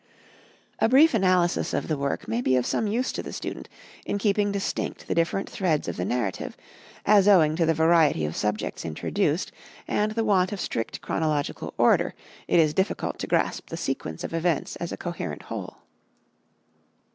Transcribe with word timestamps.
A 0.79 0.89
brief 0.89 1.13
analysis 1.13 1.75
of 1.75 1.87
the 1.87 1.95
work 1.95 2.27
may 2.27 2.41
be 2.41 2.55
of 2.55 2.65
some 2.65 2.87
use 2.87 3.11
to 3.11 3.21
the 3.21 3.31
student 3.31 3.69
in 4.03 4.17
keeping 4.17 4.51
distinct 4.51 5.07
the 5.07 5.13
different 5.13 5.47
threads 5.47 5.87
of 5.87 5.95
the 5.95 6.05
narrative, 6.05 6.57
as 7.05 7.27
owing 7.27 7.55
to 7.57 7.67
the 7.67 7.75
variety 7.75 8.25
of 8.25 8.35
subjects 8.35 8.83
introduced, 8.83 9.51
and 9.87 10.13
the 10.13 10.23
want 10.25 10.51
of 10.51 10.59
strict 10.59 11.01
chronological 11.01 11.75
order, 11.77 12.15
it 12.47 12.59
is 12.59 12.73
difficult 12.73 13.19
to 13.19 13.27
grasp 13.27 13.69
the 13.69 13.77
sequence 13.77 14.23
of 14.23 14.33
events 14.33 14.75
as 14.77 14.91
a 14.91 14.97
coherent 14.97 15.43
whole. 15.43 15.77